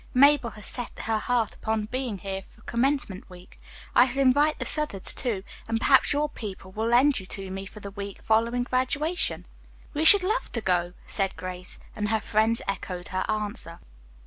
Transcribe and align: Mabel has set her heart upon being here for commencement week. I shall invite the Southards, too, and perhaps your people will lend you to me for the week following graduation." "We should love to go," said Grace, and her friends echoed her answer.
Mabel 0.15 0.49
has 0.49 0.65
set 0.65 0.97
her 1.03 1.19
heart 1.19 1.53
upon 1.53 1.85
being 1.85 2.17
here 2.17 2.41
for 2.41 2.61
commencement 2.61 3.29
week. 3.29 3.61
I 3.93 4.07
shall 4.07 4.23
invite 4.23 4.57
the 4.57 4.65
Southards, 4.65 5.13
too, 5.13 5.43
and 5.67 5.79
perhaps 5.79 6.11
your 6.11 6.27
people 6.27 6.71
will 6.71 6.87
lend 6.87 7.19
you 7.19 7.27
to 7.27 7.51
me 7.51 7.67
for 7.67 7.81
the 7.81 7.91
week 7.91 8.19
following 8.23 8.63
graduation." 8.63 9.45
"We 9.93 10.03
should 10.03 10.23
love 10.23 10.51
to 10.53 10.61
go," 10.61 10.93
said 11.05 11.35
Grace, 11.37 11.77
and 11.95 12.09
her 12.09 12.19
friends 12.19 12.63
echoed 12.67 13.09
her 13.09 13.25
answer. 13.29 13.79